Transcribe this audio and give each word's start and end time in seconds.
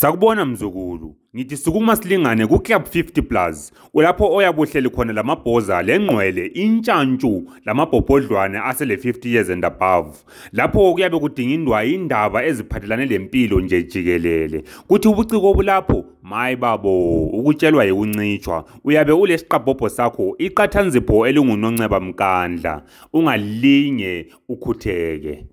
sakubona 0.00 0.44
mzukulu 0.46 1.16
ngithi 1.36 1.56
sukuma 1.56 1.96
silingane 1.96 2.46
kuclub 2.46 2.82
50 2.82 3.22
plus 3.22 3.72
ulapho 3.94 4.24
oyabuhleli 4.34 4.90
khona 4.90 5.12
lamabhoza 5.12 5.82
lengqwele 5.82 6.46
intshantshu 6.46 7.42
lamabhobhodlwane 7.64 8.58
asele 8.58 8.94
50 8.96 9.28
years 9.28 9.48
and 9.50 9.64
above 9.64 10.10
lapho 10.52 10.92
kuyabe 10.92 11.18
kudingindwa 11.18 11.84
indaba 11.84 12.44
eziphathelane 12.44 13.06
lempilo 13.06 13.60
nje 13.60 13.82
jikelele 13.82 14.64
kuthi 14.88 15.08
ubuciko 15.08 15.46
obulapho 15.50 16.04
mayi 16.22 16.56
babo 16.56 17.24
ukutshelwa 17.26 17.84
yikuncitshwa 17.84 18.64
uyabe 18.84 19.12
ule 19.12 19.38
siqabhobho 19.38 19.88
sakho 19.88 20.34
iqathanzipho 20.38 21.26
elingunonceba 21.28 22.00
mkandla 22.00 22.82
ungalinye 23.12 24.26
ukhutheke 24.48 25.46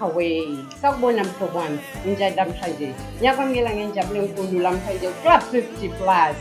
away 0.00 0.48
sakubona 0.80 1.24
mhlobo 1.24 1.58
wami 1.58 1.78
injani 2.06 2.36
lamhlanje 2.36 2.88
ngiyakwamukela 3.18 3.70
ngenjabulo 3.76 4.18
enkulu 4.26 4.56
lamhlanje 4.66 5.08
club 5.22 5.42
50 5.52 5.90
plus 5.98 6.36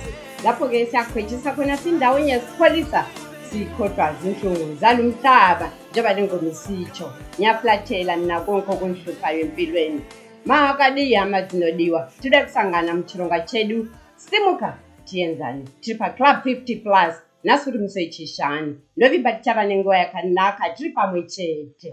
lapho-ke 0.46 0.80
siyakhwetshisa 0.92 1.50
khona 1.56 1.75
sindawenye 1.84 2.36
sikholisa 2.46 3.02
sikhodwa 3.50 4.06
zinhlungu 4.22 4.75
zalo 4.81 5.00
umhlaba 5.08 5.68
njengoba 5.92 6.12
lengoma 6.18 6.48
isitsho 6.53 7.08
ngiyafulathela 7.38 8.14
mina 8.22 8.38
konke 8.46 8.69
okunihluphayo 8.75 9.40
empilweni 9.46 10.02
makaliya 10.50 11.19
amazinoliwa 11.24 12.02
tule 12.22 12.40
kusangana 12.46 12.92
mthironga 12.98 13.40
chedu 13.50 13.80
simuka 14.16 14.69
tiyenzani 15.08 15.64
tripa 15.81 16.08
club 16.18 16.38
50 16.46 16.84
plus 16.84 17.14
nasurumiso 17.44 18.00
echishani 18.00 18.72
novimba 18.98 19.34
tichava 19.34 19.64
nenguva 19.66 19.98
yakanaka 19.98 20.69
tiri 20.75 20.90
pamwe 20.90 21.24
chete 21.24 21.92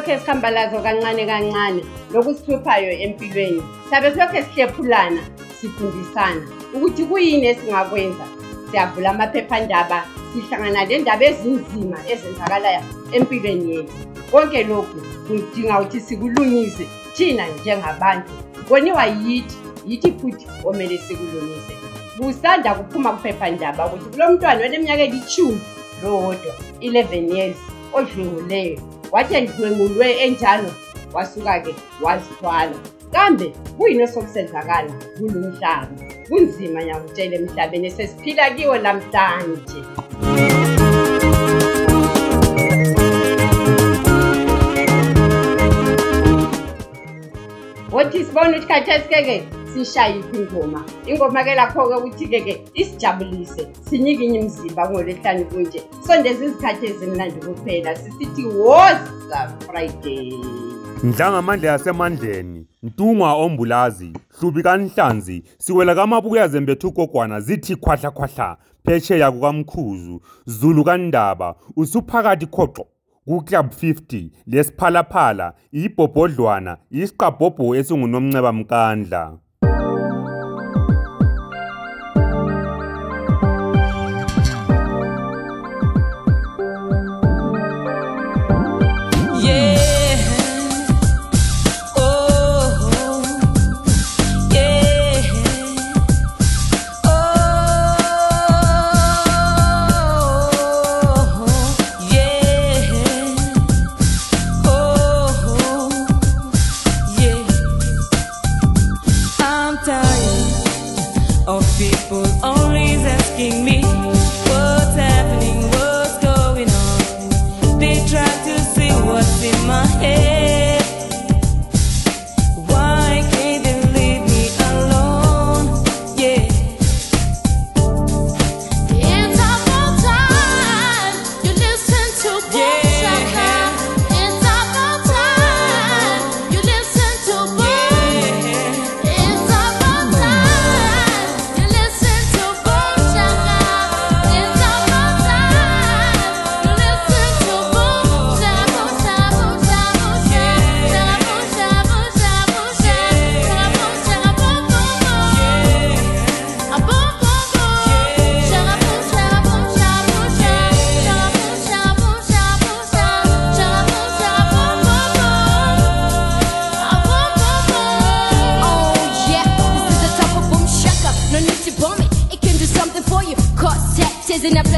silokhe 0.00 0.18
sihambalazo 0.18 0.82
kancane 0.82 1.26
kancane 1.26 1.82
lokhu 2.12 2.34
sihluphayo 2.34 2.90
empilweni 2.92 3.62
sabe 3.90 4.06
silokhe 4.12 4.42
sihlephulana 4.42 5.20
sifundisana 5.60 6.42
ukuthi 6.74 7.04
kuyini 7.04 7.46
esingakwenza 7.52 8.24
siyavula 8.70 9.10
amaphephandaba 9.10 9.98
sihlangana 10.32 10.80
lendaba 10.90 11.24
ezinzima 11.30 11.96
ezenzakalayo 12.12 12.82
empilweni 13.16 13.66
yethu 13.74 13.92
konke 14.30 14.60
lokhu 14.64 14.98
kudinga 15.26 15.80
ukuthi 15.80 16.00
sikulungise 16.00 16.86
thina 17.14 17.44
njengabantu 17.48 18.30
koniwa 18.68 19.04
yithi 19.06 19.56
yithi 19.88 20.10
futhi 20.18 20.46
omele 20.68 20.96
sikulungise 20.98 21.74
kusanda 22.16 22.70
kuphuma 22.74 23.12
kuphephandaba 23.16 23.82
ukuthi 23.86 24.08
kulo 24.12 24.24
mntwana 24.32 24.60
oneminyaka 24.66 25.02
elithumi 25.08 25.60
lowodwa 26.02 26.54
11 26.82 27.36
years 27.36 27.56
odlwenguleyo 27.92 28.99
watyandidwengulwe 29.12 30.08
enjalo 30.24 30.70
wasuka 31.14 31.60
ke 31.60 31.70
wazithwala 32.02 32.74
kambe 33.12 33.46
kuyini 33.78 34.02
esokusenzakala 34.02 34.92
kulumhlaba 35.16 35.88
kunzima 36.28 36.78
nyakutshela 36.84 37.34
emhlabeni 37.36 37.86
esesiphila 37.88 38.50
kiwo 38.56 38.76
namhlanje 38.84 39.78
wothi 47.94 48.18
sibona 48.24 48.50
ukuthi 48.56 48.66
khathesike 48.68 49.20
ke 49.26 49.36
sishaye 49.74 50.20
ingoma 50.34 50.82
ingoma 51.10 51.42
ke 51.46 51.54
lakho-ke 51.58 51.94
ukuthi-ke 51.98 52.38
ke 52.46 52.54
isijabulise 52.82 53.62
sinyike 53.90 54.24
inye 54.24 54.40
imzimba 54.40 54.86
kungolwehlanu 54.86 55.44
kunje 55.50 55.80
sondeza 56.06 56.44
izikhathi 56.44 56.86
ezimnandi 56.90 57.38
kuphela 57.46 57.96
sisithi 57.96 58.44
woza 58.60 59.40
friday 59.66 60.34
ndlangamandla 61.06 61.68
yasemandleni 61.72 62.60
ntungwa 62.86 63.32
ombulazi 63.44 64.10
hlubi 64.38 64.62
kanhlanzi 64.66 65.36
siwela 65.62 65.94
kamabukuyazembethugogwana 65.94 67.40
zithi 67.46 67.74
khwahlakhwahla 67.82 68.56
phesheya 68.84 69.32
kukamkhuzu 69.32 70.20
zulu 70.46 70.84
kandaba 70.84 71.48
usuphakathi 71.76 72.46
khoxo 72.46 72.84
kuclub 73.28 73.66
50 73.66 74.30
lesiphalaphala 74.46 75.46
ibhobhodlwana 75.82 76.72
isiqabhobho 76.90 77.66
esingunomnceba 77.78 78.50
mkandla 78.52 79.22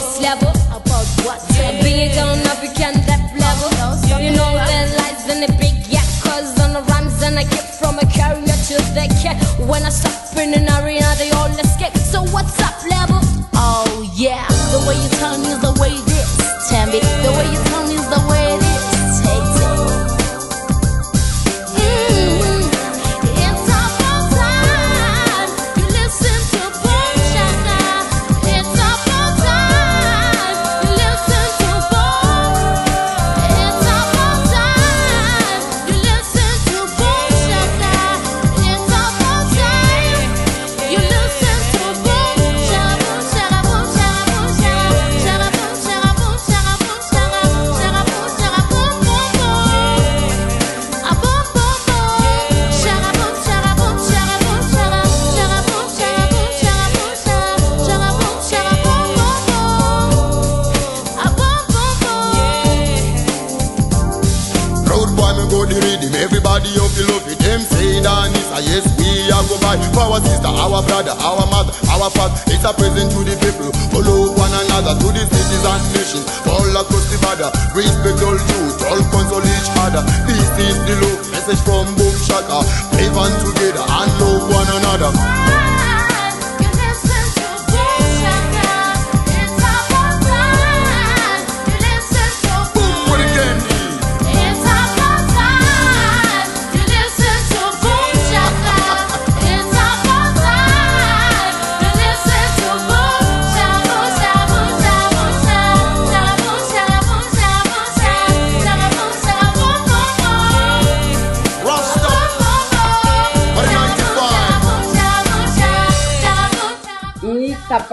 a 72.64 72.73
present 72.73 73.12
to 73.12 73.21
the 73.28 73.37
people. 73.44 73.71
Follow 73.92 74.33
one 74.33 74.52
another 74.64 74.97
to 74.97 75.09
the 75.12 75.21
cities 75.28 75.64
and 75.64 75.85
nations. 75.92 76.25
All 76.49 76.64
across 76.73 77.04
the 77.12 77.21
border, 77.21 77.52
respect 77.76 78.21
all 78.25 78.37
youth, 78.37 78.76
all 78.88 79.00
console 79.12 79.44
each 79.44 79.71
other. 79.85 80.00
This 80.25 80.49
is 80.73 80.76
the 80.88 80.94
love 80.97 81.25
message 81.33 81.61
from 81.61 81.85
Boom 81.94 82.14
Shaka. 82.25 82.64
Live 82.97 83.16
on 83.21 83.33
together 83.44 83.85
and 83.85 84.11
love 84.18 84.44
one 84.49 84.68
another. 84.80 85.63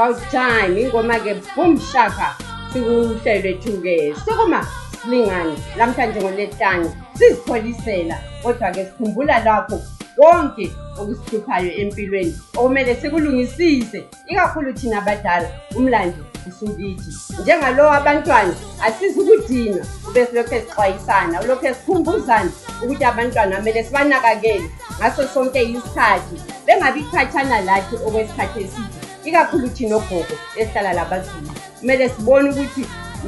about 0.01 0.19
time 0.35 0.71
ingoma-ke 0.81 1.31
boom 1.55 1.71
shaka 1.89 2.27
sikuhlelo 2.73 3.49
ethu-ke 3.53 3.95
sukuma 4.25 4.59
silingane 5.01 5.55
lamhlanje 5.79 6.19
ngoletanye 6.23 6.89
sizipholisela 7.17 8.17
kodwa-ke 8.43 8.81
sikhumbula 8.87 9.35
lapho 9.47 9.77
konke 10.17 10.65
okusihluphayo 10.99 11.69
empilweni 11.81 12.33
okumele 12.57 12.95
sikulungisise 13.01 13.99
ikakhulu 14.31 14.69
thina 14.79 14.99
badala 15.07 15.49
umlando 15.77 16.21
usukithi 16.49 17.11
njengalowo 17.41 17.91
abantwana 17.93 18.53
asize 18.87 19.17
ukudina 19.21 19.81
ube 20.07 20.21
silokhu 20.25 20.55
esixwayisana 20.59 21.35
ulokhu 21.43 21.65
esikhumbuzana 21.71 22.51
ukuthi 22.83 23.03
abantwana 23.11 23.55
kumele 23.57 23.81
sibanakakele 23.85 24.69
ngaso 24.99 25.21
sonke 25.33 25.59
isikhathi 25.73 26.35
bengabikhathana 26.65 27.57
lathi 27.67 27.95
okwesikhathi 28.07 28.59
eside 28.67 29.00
ikakhulu 29.25 29.69
thina 29.69 29.95
ogogo 29.95 30.35
esihlala 30.57 30.93
labazulu 30.93 31.49
kumele 31.79 32.09
sibone 32.09 32.49
ukuthi 32.49 32.83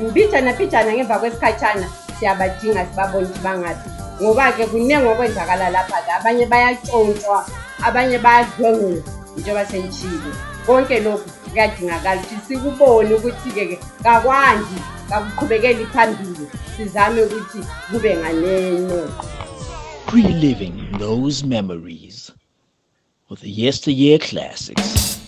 mbijana 0.09 0.51
bijana 0.57 0.89
ngemva 0.95 1.19
kwesikhatshana 1.21 1.85
siyabadinga 2.19 2.81
sibabone 2.89 3.25
ukuthi 3.29 3.43
bangathi 3.45 3.87
ngoba-ke 4.21 4.63
kuningi 4.71 4.95
okwenzakala 5.11 5.65
lapha-ke 5.75 6.11
abanye 6.17 6.45
bayatshontshwa 6.51 7.37
abanye 7.87 8.17
bayadlongela 8.25 9.01
njengoba 9.37 9.63
senishile 9.69 10.29
konke 10.65 10.95
lokhu 11.05 11.27
kuyadingakala 11.51 12.19
ukuthi 12.21 12.45
sikubone 12.47 13.11
ukuthi-ke 13.17 13.63
kakwandi 14.03 14.77
kakuqhubekeli 15.09 15.85
phambili 15.93 16.45
sizame 16.75 17.19
ukuthi 17.25 17.61
kube 17.91 18.11
nganeno 18.17 18.99
reliving 20.13 20.75
those 20.97 21.45
memories 21.45 22.31
with 23.29 23.41
the 23.41 23.49
yesteryear 23.61 24.19
classics 24.19 25.19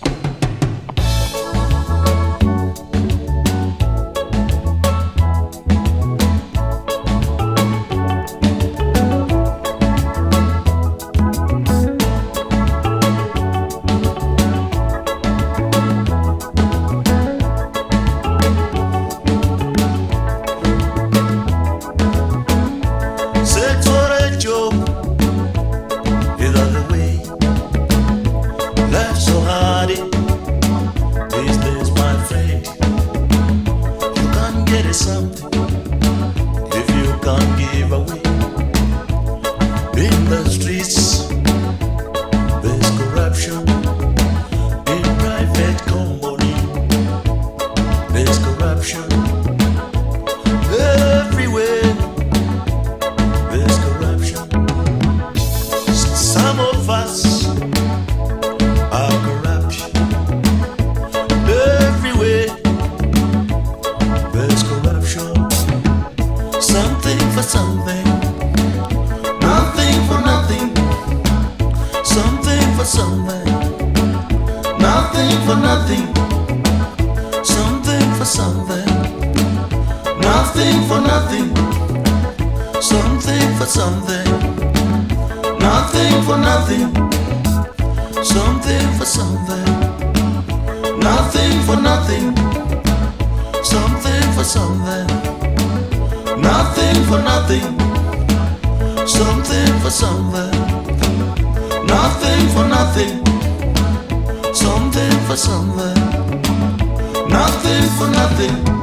nothing. 108.38 108.75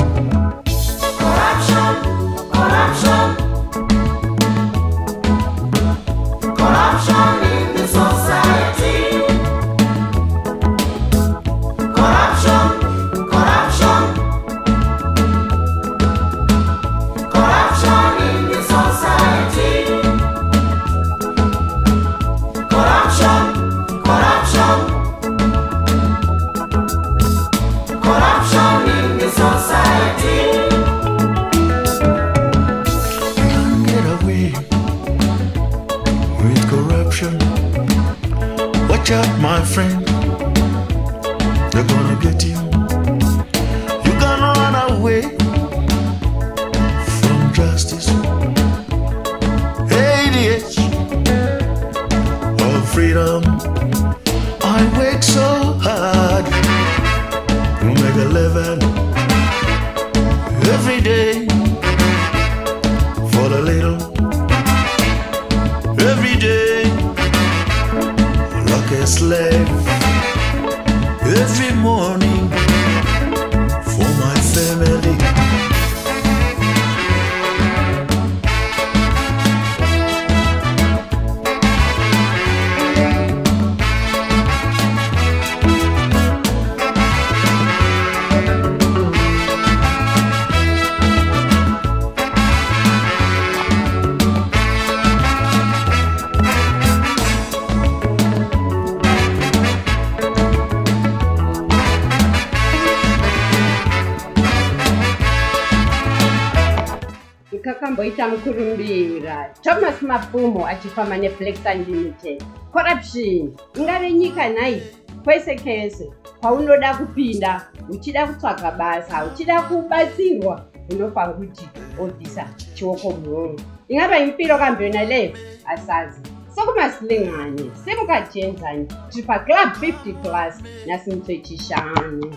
boita 108.03 108.29
mukurumbira 108.29 109.55
thomas 109.63 110.03
mapfumo 110.03 110.67
achifamba 110.67 111.17
neflex 111.17 111.61
unlimited 111.75 112.43
corruption 112.73 113.55
ingave 113.75 114.13
nyika 114.13 114.49
nhai 114.49 114.83
kwese 115.25 115.55
kese 115.57 116.11
kwaunoda 116.41 116.95
kupinda 116.97 117.69
uchida 117.91 118.27
kutsvaga 118.27 118.71
basa 118.71 119.25
uchida 119.25 119.63
kubatsirwa 119.63 120.65
unofa 120.91 121.29
kuti 121.29 121.69
obvisa 122.01 122.49
chioko 122.75 123.11
mhomo 123.11 123.61
ingava 123.89 124.19
impiro 124.19 124.59
kambeona 124.59 125.05
leyo 125.05 125.33
asazi 125.67 126.21
sokumasilingane 126.55 127.71
semukajenzani 127.85 128.89
tiri 129.11 129.23
paclub 129.27 129.69
50 129.83 130.23
class 130.23 130.61
nhasi 130.87 131.11
mutsechishanu 131.11 132.33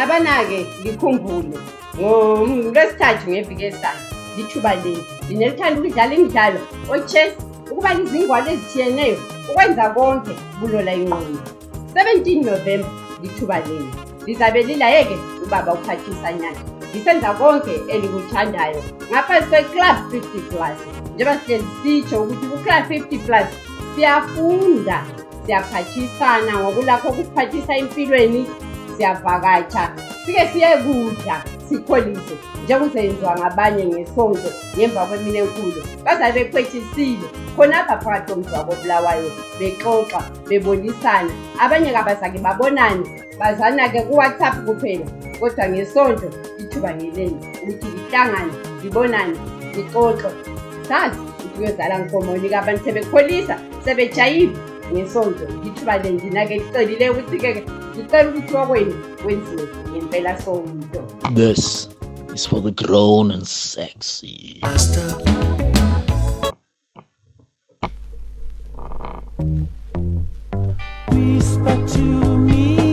Labana-ke 0.00 0.58
ngikhumbule 0.80 1.56
ngolwesithathu 1.98 3.26
ngeviki 3.32 3.64
ezayo 3.70 4.00
lithuba 4.36 4.70
leli 4.82 5.02
linelithanda 5.28 5.78
ukudlala 5.80 6.14
imidlalo 6.16 6.60
ochess 6.94 7.32
ukuba 7.70 7.90
izingwalo 8.00 8.48
ezithiyeneyo 8.54 9.18
ukwenza 9.48 9.84
konke 9.96 10.32
kulola 10.58 10.92
inqondo 11.00 11.46
17 11.94 12.44
novemba 12.48 12.88
lithuba 13.22 13.56
leli 13.66 13.90
lizabe 14.26 14.60
lilaye-ke 14.68 15.16
ubaba 15.44 15.70
uphathisanyana 15.78 16.60
ngisenza 16.90 17.30
konke 17.40 17.72
elikuthandayo 17.94 18.80
ngaphasi 19.10 19.46
kwe-club 19.50 19.96
50 20.12 20.20
plus 20.48 20.78
njengoba 21.14 21.34
sihleli 21.40 21.66
sitsho 21.80 22.16
ukuthi 22.22 22.46
ku-club 22.52 22.84
50 22.90 23.18
plus 23.26 23.48
siyafunda 23.94 24.96
siyaphathisana 25.44 26.52
ngokulakho 26.60 27.06
okusiphathisa 27.10 27.72
empilweni 27.82 28.42
siyavakatsha 29.00 29.90
sike 30.26 30.48
siye 30.52 30.76
kudla 30.76 31.42
sikholise 31.68 32.34
njengokuzenziwa 32.64 33.32
ngabanye 33.38 33.84
ngesonto 33.86 34.50
ngemva 34.76 35.06
kwemini 35.08 35.38
enkulu 35.40 35.80
bazabe 36.04 36.40
bekhwethisile 36.44 37.26
khonapha 37.56 37.94
phakathi 38.04 38.28
komzi 38.32 38.50
wakobulawayo 38.54 39.30
bexoxa 39.58 40.20
bebonisana 40.48 41.32
abanye 41.64 41.90
kabazake 41.96 42.38
babonane 42.44 43.04
bazana-ke 43.40 44.00
kuwhatsapp 44.06 44.56
kuphela 44.66 45.06
kodwa 45.40 45.64
ngesonto 45.72 46.28
ithuba 46.60 46.90
ngeleni 46.94 47.40
ukuthi 47.62 47.86
lihlangane 47.96 48.52
libonane 48.84 49.36
lixoxe 49.74 50.28
sazi 50.88 51.18
ukuthi 51.24 51.48
kuyozala 51.54 51.94
nkomoni-ke 52.04 52.56
abantu 52.60 52.82
sebekholisa 52.84 53.54
sebejayive 53.84 54.56
ngesonto 54.90 55.46
ngithi 55.62 55.82
ke 55.86 57.06
ukuthi-ke 57.10 57.64
ngicela 57.94 58.30
ngempela 59.94 60.34
this 61.34 61.88
is 62.34 62.46
for 62.46 62.60
the 62.60 62.70
grown 62.72 63.30
and 63.30 63.46
sexy 63.46 64.60
Whisper 71.14 71.76
to 71.94 72.02
me 72.38 72.89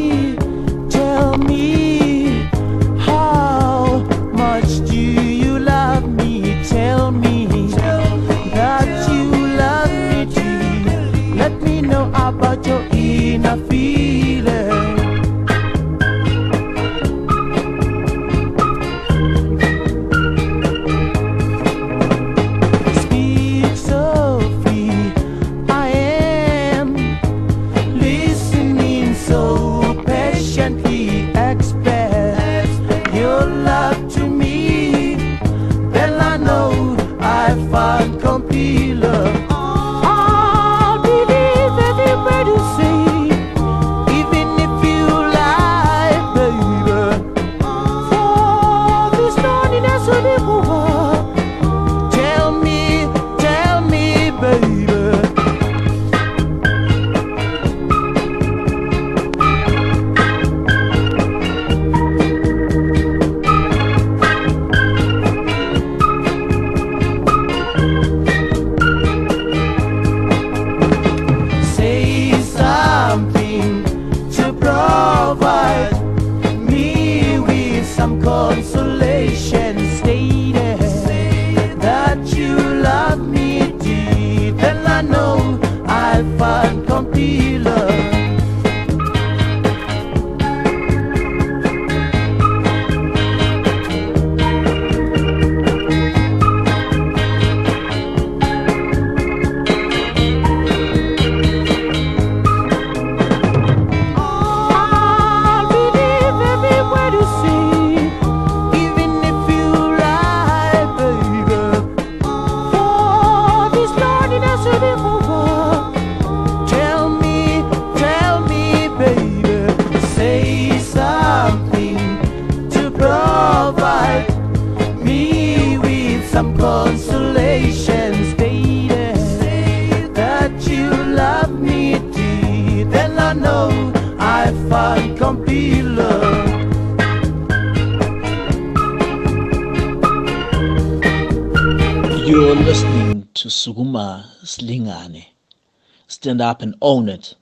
stand 146.27 146.41
up 146.41 146.61
and 146.61 146.75
own 146.81 147.07
it 147.07 147.35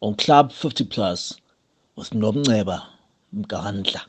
on 0.00 0.14
Club 0.14 0.52
50 0.52 0.84
Plus 0.84 1.34
with 1.96 2.10
Mlob 2.10 2.36
Mnceba 2.44 2.82
Mkahantla. 3.36 4.02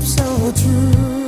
so 0.00 0.52
true. 0.52 1.21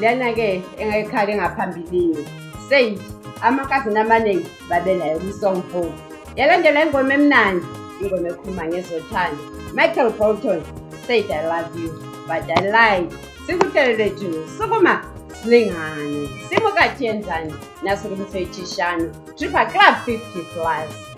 lena-ke 0.00 0.64
engayikhake 0.80 1.34
ngaphambilini 1.36 2.24
sei 2.68 2.98
amakazini 3.44 3.98
amaningi 4.00 4.46
babelayo 4.70 5.18
kwisongpo 5.18 5.82
yalandela 6.36 6.80
ingoma 6.84 7.14
emnandi 7.14 7.66
ingoma 8.02 8.28
ekhuluma 8.32 8.64
ngezothando 8.68 9.42
michael 9.76 10.10
bolton 10.18 10.60
said 11.06 11.26
i 11.30 11.40
love 11.48 11.70
you 11.80 11.90
but 12.28 12.44
i 12.58 12.62
like 12.76 13.12
sikuhlelo 13.46 13.92
lethu 14.00 14.30
sukuma 14.58 14.94
silingane 15.42 16.28
simo 16.48 16.70
kathi 16.72 17.04
yenzani 17.04 17.54
nasukumfethishano 17.84 19.04
triper 19.38 19.66
club 19.72 19.94
50 20.06 20.18
plus 20.54 21.09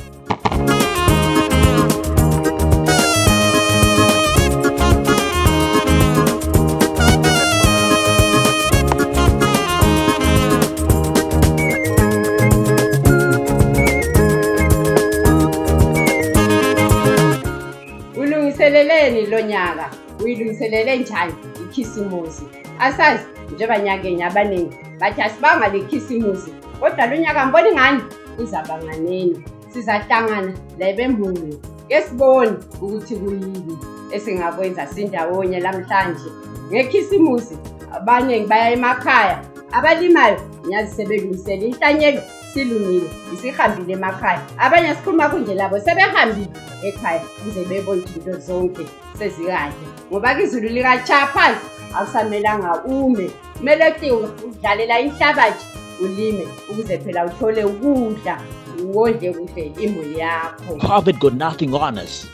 nyaka 19.53 19.91
uyilungiselele 20.25 20.97
njani 20.99 21.33
ikhisimusi 21.65 22.43
asazi 22.79 23.23
njengoba 23.55 23.79
nyakenye 23.79 24.25
abaningi 24.25 24.77
bathi 25.01 25.23
asibanga 25.23 25.69
le 25.69 25.81
khisimusi 25.85 26.51
kodwa 26.81 27.07
lo 27.07 27.17
nyaka 27.17 27.47
mboni 27.47 27.73
ngani 27.73 28.03
uzaba 28.39 28.75
nganeni 28.83 29.45
sizahlangana 29.73 30.53
labembuni 30.79 31.61
kesiboni 31.89 32.57
ukuthi 32.81 33.17
kuyini 33.17 33.79
esingakwenza 34.13 34.87
sindawonye 34.87 35.61
lamhlanje 35.61 36.29
ngekhisimusi 36.69 37.55
abaningi 37.97 38.47
baya 38.47 38.71
emakhaya 38.71 39.39
abalimayo 39.73 40.37
nyazi 40.69 40.95
sebelungisele 40.97 41.67
inhlanyelo 41.67 42.21
silungile 42.55 43.09
isihambile 43.35 43.93
emakhaya 43.93 44.41
abanye 44.59 44.95
sikhuluma 44.95 45.29
kunje 45.29 45.55
labo 45.55 45.81
sebehambile 45.81 46.49
ekhaya 46.85 47.23
kuze 47.45 47.65
bebonje 47.65 48.07
into 48.17 48.35
zonke 48.47 48.83
sezikahle 49.19 49.87
ngoba 50.11 50.35
kizulu 50.35 50.69
likachaphazi 50.69 51.61
akusamelanga 51.99 52.85
ume 52.85 53.31
kumele 53.59 53.91
tiwe 53.93 54.29
udlalela 54.47 55.01
inhlabathi 55.01 55.67
ulime 56.05 56.47
ukuze 56.71 56.99
phela 56.99 57.25
uthole 57.27 57.65
ukudla 57.65 58.41
wondle 58.85 59.33
kuhle 59.35 59.73
imuli 59.81 60.19
yakho 60.19 60.75
covid 60.89 61.19
got 61.19 61.33
nothing 61.35 61.71
on 61.75 61.99
us 61.99 62.29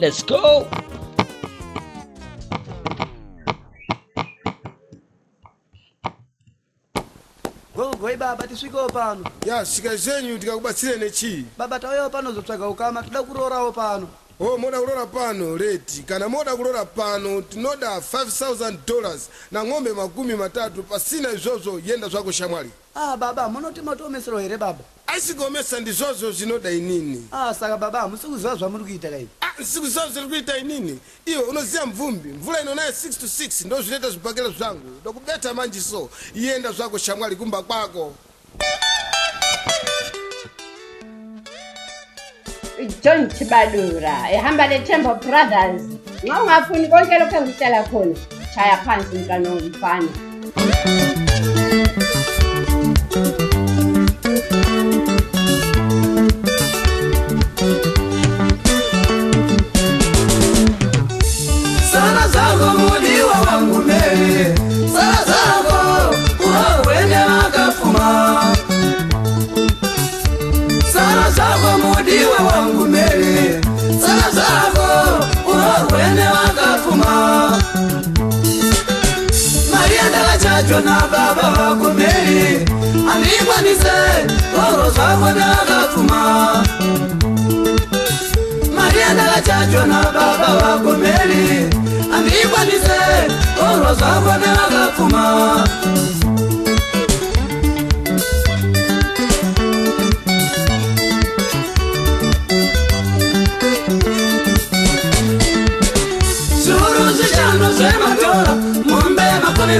let's 0.00 0.26
go 0.26 0.66
hoyi 8.04 8.16
baba 8.16 8.46
tisvikewo 8.46 8.86
pano 8.88 9.24
ya 9.46 9.66
svika 9.66 9.96
zvenyu 9.96 10.34
ndikakubatsire 10.36 10.96
nechii 10.96 11.44
baba 11.58 11.78
tauyawo 11.80 12.10
pano 12.10 12.32
zotsvaga 12.32 12.68
ukama 12.68 13.02
toda 13.02 13.22
kuroorawo 13.22 13.72
pano 13.72 14.08
o 14.40 14.44
oh, 14.44 14.58
moda 14.58 14.80
kuroora 14.80 15.06
pano 15.06 15.56
redi 15.56 16.02
kana 16.06 16.28
moda 16.28 16.56
kuroora 16.56 16.84
pano 16.84 17.42
tinoda 17.42 17.96
5000 17.98 19.18
nang'ombe 19.52 19.92
makumi 19.92 20.34
matatu 20.36 20.82
pasina 20.82 21.32
izvozvo 21.32 21.80
yenda 21.86 22.08
zvako 22.08 22.32
shamwari 22.32 22.70
ah 22.94 23.16
baba 23.16 23.48
munoti 23.48 23.80
matiomeserwo 23.80 24.40
here 24.40 24.56
baba 24.56 24.80
aisikuomesa 25.06 25.80
ndizvozvo 25.80 26.30
zvinoda 26.32 26.70
inini 26.70 27.28
ah 27.32 27.54
saka 27.54 27.76
baba 27.76 28.00
hamusi 28.00 28.26
kuziva 28.26 28.54
zvamuri 28.54 28.84
kuita 28.84 29.10
kaii 29.10 29.28
siku 29.62 29.86
zao 29.86 30.08
zili 30.10 30.26
kuita 30.28 30.58
inini 30.58 30.98
iwe 31.26 31.42
unoziya 31.42 31.86
mvumbi 31.86 32.28
mvula 32.32 32.60
inonaye 32.60 32.90
6 32.90 33.20
to 33.20 33.26
6 33.44 33.66
ndo 33.66 33.82
zileta 33.82 34.10
zipakelo 34.10 34.50
zangu 34.58 34.88
ndokubeta 35.00 35.54
manji 35.54 35.80
so 35.80 36.10
iyenda 36.34 36.72
zako 36.72 36.98
shamwali 36.98 37.36
kumba 37.36 37.62
kwako 37.62 38.12
john 43.02 43.30
chibadura 43.38 44.30
ehamba 44.32 44.66
letemple 44.66 45.14
brothers 45.14 45.82
nxa 46.24 46.42
ungafuni 46.42 46.88
konke 46.88 47.18
lokhu 47.18 47.34
engitshela 47.36 47.82
khona 47.82 48.16
chaya 48.54 48.76
phansi 48.76 49.16
mntwana 49.16 49.50
ongumfana 49.50 50.08
vecho 80.64 80.80
na 80.80 80.98
baba 81.00 81.50
vakume 81.54 82.14
alikwanise 83.12 83.96
oro 84.68 84.90
zvako 84.90 85.30
ndakapfuma 85.30 86.50
mariya 88.76 89.14
ndaa 89.14 89.40
chacho 89.46 89.86
na 89.86 90.02
baba 90.02 90.58
vakumeri 90.60 91.70
andikwanise 92.14 92.98
oro 93.70 93.94
zvako 93.94 94.34
ndakapfuma 94.38 95.64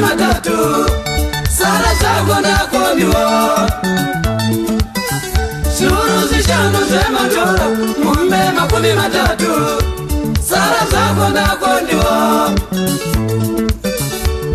matatu 0.00 0.54
sara 1.58 1.90
zvango 2.00 2.36
ndakomiwa 2.40 3.24
zviuru 5.76 6.18
zvishanu 6.28 6.78
zvematora 6.90 7.66
mumbe 8.04 8.38
makumi 8.56 8.92
matatu 8.98 9.52
sara 10.48 10.82
zvango 10.90 11.28
ndakondiwa 11.30 12.12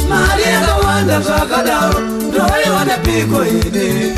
mari 0.10 0.43
yakawanda 0.54 1.19
zvakadaro 1.25 1.99
ndoiwa 1.99 2.82
nepiko 2.89 3.39
ini 3.45 4.15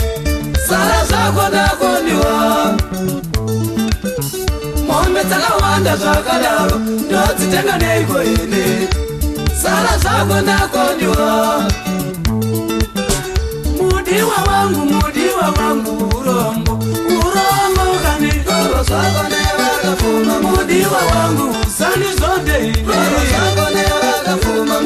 sara 0.68 1.00
zvako 1.10 1.44
ndakondiwa 1.50 2.38
mombe 4.88 5.22
dzakawanda 5.28 5.96
zvakadaro 6.02 6.78
ndodzitenga 6.80 7.76
neiko 7.82 8.18
ini 8.24 8.88
sala 9.72 9.92
zvako 10.04 10.36
ndakoniwo 10.42 11.42
mudiwa 13.78 14.38
wangu 14.48 14.80
mudiwa 14.86 15.46
wangu 15.60 15.94
urongo 16.20 16.74
urongo 17.20 17.86
kanitoro 18.04 18.84
zvako 18.88 19.22
nevakafuma 19.34 20.36
mudiwa 20.46 21.02
wangu 21.12 21.48
sani 21.78 22.06
zvonde 22.20 22.60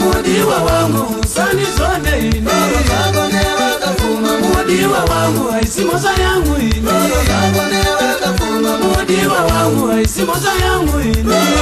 mudiwa 0.02 0.58
wangu 0.68 1.26
sani 1.34 1.62
zvonde 1.76 2.42
mudiwa 4.42 5.00
wangu 5.10 5.50
aisimosa 5.52 6.12
yangu 6.22 6.56
ini 6.60 6.82
mudiwa 8.82 9.42
wangu 9.54 9.92
aisimosa 9.92 10.50
yangu 10.62 11.00
ini 11.00 11.55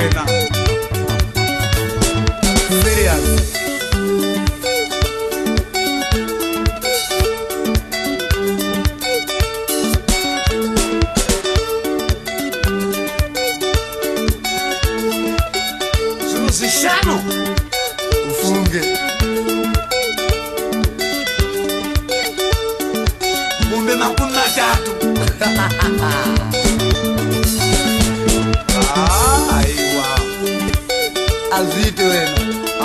buena. 0.00 0.24
Serious. 2.82 3.49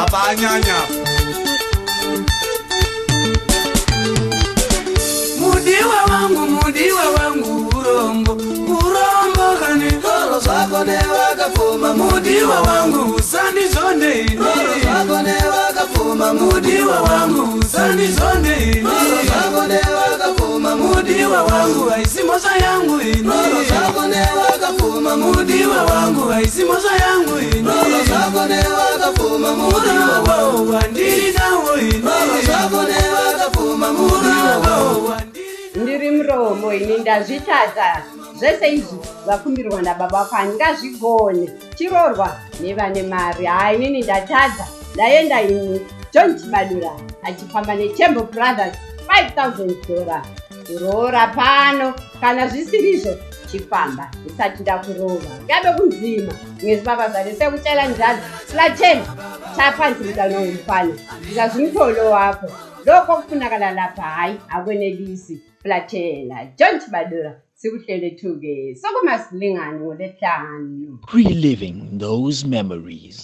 matsapa 0.06 0.30
a 0.30 0.36
nyanya 0.36 0.76
mudiwa 5.40 6.04
wangu 6.12 6.40
mudiwa 6.48 7.10
wangu 7.10 7.74
urombo 7.80 8.32
urombo 8.62 9.46
kani 9.60 9.86
oro 9.86 10.40
zvako 10.40 10.84
ne 10.84 10.98
vakapfuma 10.98 11.94
mudiwa 11.94 12.62
wangu 12.62 13.16
usandizvonde 13.16 14.18
oro 14.40 14.80
zvako 14.84 15.22
ne 15.22 15.45
wakakuma 16.00 16.34
mudi 16.34 16.82
wa 16.82 17.02
wangu 17.02 17.64
sani 17.64 18.08
zondi 18.08 18.84
wangu 21.34 21.92
aisi 21.92 22.24
moza 22.24 22.50
yangu 22.56 23.02
ini 23.02 23.22
noro 23.22 23.62
yangu 26.16 27.36
ini 30.96 31.34
nawo 33.44 35.14
ini 35.20 35.35
ndiri 35.96 36.12
muromo 36.12 36.74
ini 36.74 36.98
ndazvitata 36.98 38.04
zvese 38.38 38.70
izvi 38.76 39.00
vakumbirwa 39.28 39.80
nababa 39.88 40.26
ko 40.28 40.36
handingazvigone 40.36 41.48
chiroorwa 41.76 42.36
nevane 42.62 43.04
mari 43.04 43.46
hainini 43.46 44.02
ndatadza 44.04 44.68
ndaenda 44.94 45.42
ini 45.42 45.80
john 46.14 46.36
chibadura 46.40 46.92
achifamba 47.24 47.76
netemple 47.76 48.24
brothers 48.28 48.76
5000 49.08 49.74
dora 49.88 50.26
kuroora 50.68 51.28
pano 51.28 51.94
kana 52.22 52.48
zvisirizvo 52.48 53.14
chifamba 53.52 54.12
usati 54.28 54.62
ndakurova 54.62 55.32
ngabe 55.46 55.74
kunzima 55.80 56.34
mwezi 56.64 56.82
baba 56.82 57.10
zvadesekuchalanjazi 57.10 58.22
slachen 58.52 59.00
chapanzirikanoupano 59.58 60.94
ndikazvimutolo 61.24 62.12
wako 62.12 62.48
ndokokufunakana 62.82 63.72
lapa 63.72 64.02
hai 64.02 64.38
akwenedisi 64.50 65.42
splathela 65.66 66.38
njontsibadula 66.60 67.32
sikuhlele 67.60 68.10
thuke 68.20 68.54
sokumasilingane 68.82 69.78
ngolesihlanu 69.82 71.00
reliving 71.18 71.78
those 72.06 72.38
memories 72.48 73.18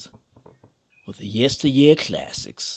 with 1.07 1.17
the 1.21 1.27
yesteryear 1.39 1.95
classics 2.05 2.67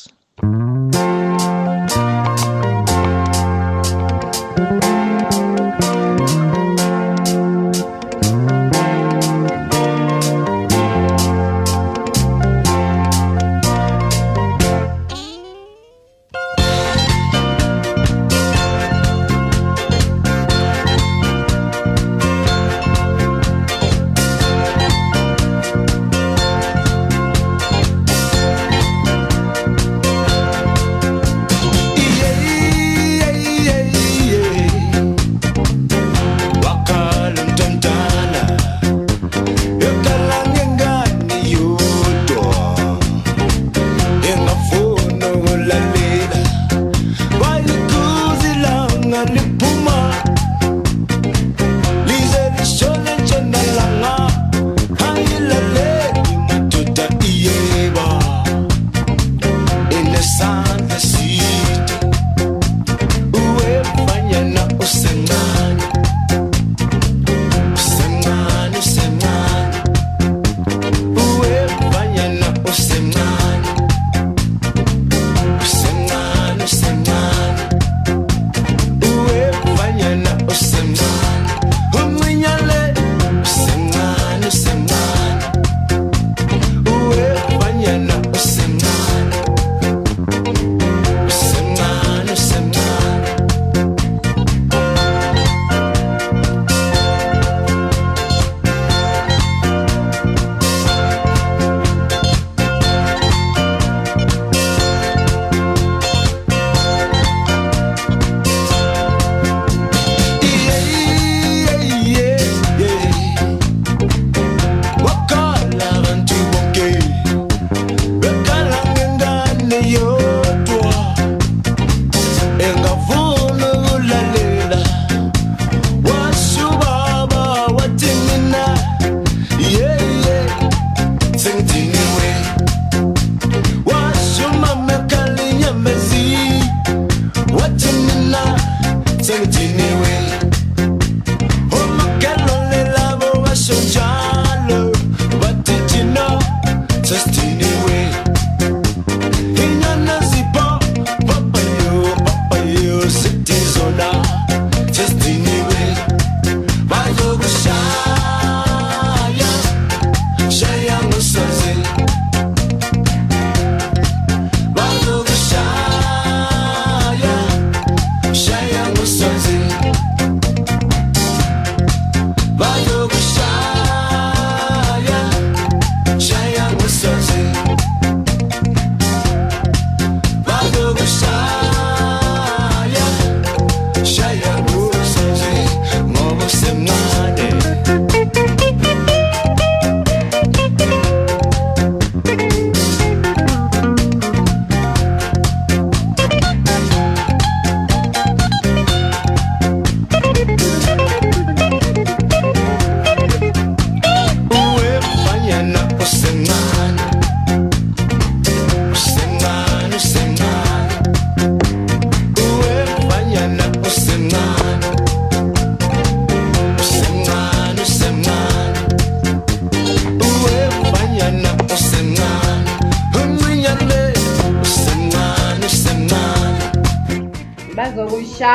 17 139.24 139.72
new 139.74 140.33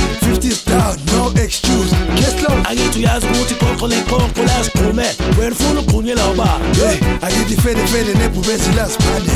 50,000, 0.44 1.06
no 1.16 1.32
excuse, 1.42 1.92
qu'est-ce 2.18 2.44
là 2.44 2.52
Agui 2.70 2.84
tu 2.92 3.00
yas 3.00 3.20
guti 3.32 3.54
porco 3.54 3.88
le 3.88 3.96
porco 4.10 4.44
las 4.44 4.70
pume 4.72 5.06
When 5.38 5.54
funu 5.56 5.82
kunye 5.84 6.16
la 6.16 6.26
oba 6.32 6.60
Hey, 6.74 7.00
agui 7.22 7.46
di 7.48 7.56
fede 7.56 7.80
fede 7.88 8.14
ne 8.20 8.28
pube 8.28 8.58
si 8.60 8.74
las 8.76 8.92
pande 8.98 9.32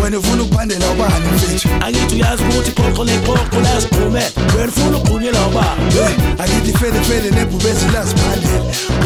When 0.00 0.14
funu 0.22 0.44
pande 0.46 0.78
la 0.78 0.86
oba 0.92 1.06
a 1.06 1.36
fetu 1.38 1.68
Agui 1.84 2.00
tu 2.08 2.16
yas 2.16 2.36
guti 2.54 2.70
porco 2.70 3.02
le 3.02 3.18
porco 3.26 3.58
las 3.62 3.84
pume 3.86 4.22
When 4.54 4.70
funu 4.70 4.98
kunye 5.10 5.32
la 5.32 5.44
oba 5.48 5.64
Hey, 5.90 6.14
a 6.38 6.46
di 6.64 6.72
fede 6.72 7.02
fede 7.04 7.30
ne 7.34 7.44
pube 7.44 7.74
si 7.74 7.88
las 7.90 8.14
pande 8.14 8.52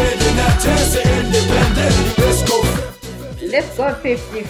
let's 3.56 3.72
go 3.74 3.86
50 3.94 4.42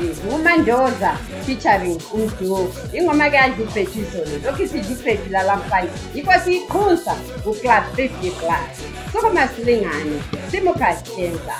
50 0.00 0.64
doza 0.64 1.16
featuring 1.44 1.98
umdu 2.12 2.72
ingoma 2.92 3.30
kanje 3.30 3.62
uphethu 3.62 3.98
izolo 4.00 4.38
lokhu 4.44 4.66
sidla 4.68 4.92
uphethu 4.94 5.30
lalamhlanje 5.30 5.90
yikho 6.14 6.34
siyiqhunsa 6.44 7.12
uclub 7.50 7.84
50 7.96 8.08
club 8.38 8.68
soko 9.12 9.28
masilingane 9.30 10.16
simukhasenza 10.50 11.56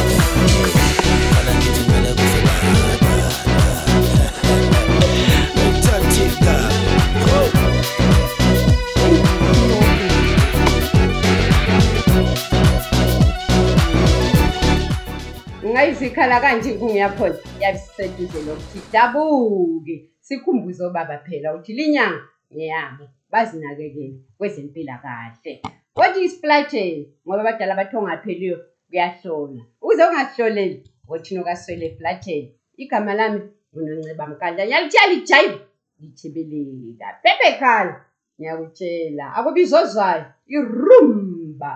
ngayizikhala 15.75 16.41
kanje 16.41 16.73
kungiyaphoza 16.75 17.39
yabiseduze 17.61 18.39
lokuthi 18.47 18.79
dabuke 18.93 20.14
sikhumbuze 20.29 20.83
obaba 20.89 21.17
phela 21.27 21.49
ukuthi 21.57 21.73
linyanga 21.79 22.25
yabo 22.71 23.05
bazinakekele 23.33 24.17
kwezempilakahle 24.39 25.53
kodwa 25.97 26.19
isiplatsheni 26.27 27.03
ngoba 27.27 27.41
abadala 27.45 27.73
bathi 27.79 27.95
ongapheliyo 28.01 28.57
kuyahlola 28.89 29.63
ukuze 29.83 30.03
ungasihloleli 30.07 30.77
ngothina 31.07 31.39
okaswele 31.43 31.85
eflatsheni 31.91 32.49
igama 32.83 33.13
lami 33.19 33.41
unonceba 33.77 34.25
mkanda 34.31 34.63
ngiyalithiya 34.67 35.07
lijayiva 35.13 35.59
lithibilika 36.01 37.07
pepekhala 37.25 37.95
ngiyakutshela 38.39 39.25
akubizozwayo 39.39 40.25
irumba 40.57 41.73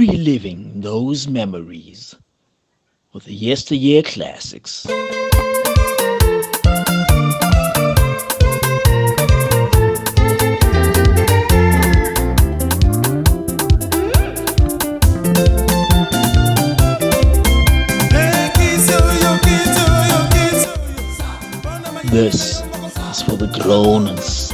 reliving 0.00 0.60
those 0.88 1.20
memories 1.38 2.00
with 3.12 3.24
the 3.28 3.36
yesteryear 3.46 4.02
classics 4.12 4.72
this 22.16 22.62
is 23.10 23.20
for 23.20 23.36
the 23.36 23.46
clones. 23.62 24.45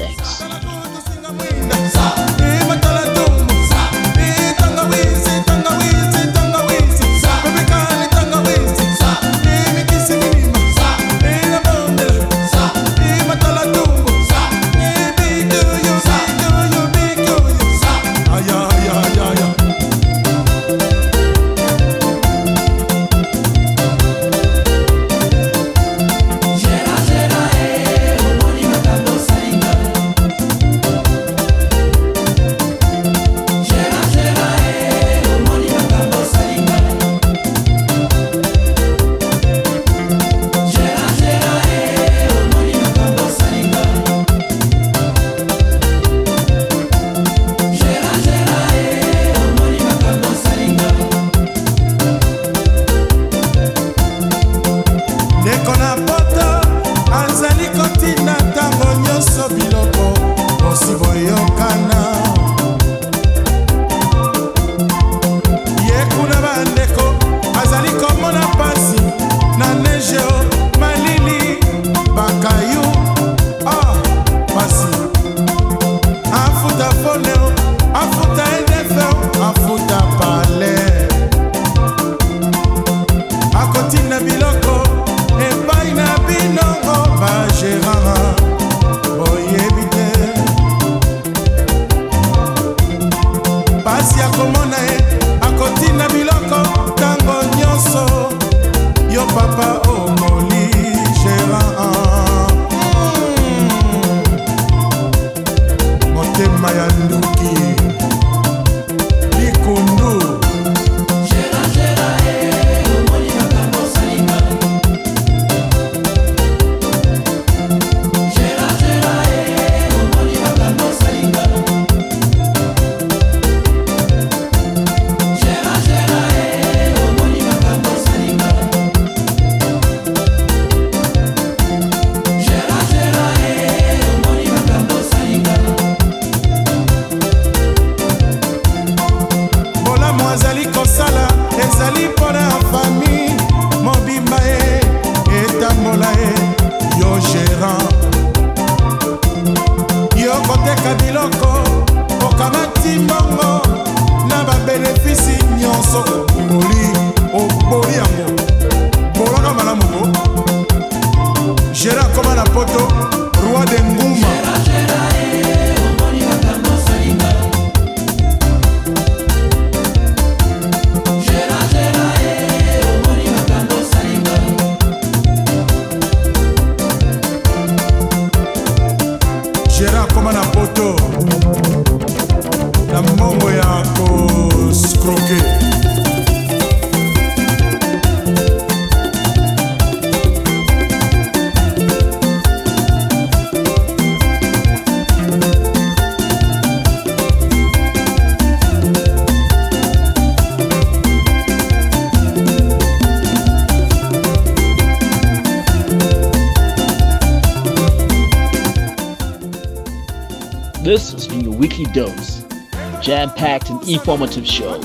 informative 213.89 214.47
show. 214.47 214.79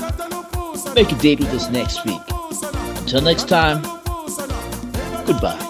Make 0.94 1.12
a 1.12 1.16
date 1.16 1.38
with 1.40 1.52
us 1.54 1.70
next 1.70 2.04
week. 2.04 2.20
Until 3.00 3.20
next 3.20 3.48
time, 3.48 3.82
goodbye. 5.26 5.67